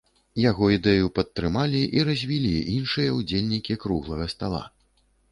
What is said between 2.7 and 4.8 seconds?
іншыя ўдзельнікі круглага стала.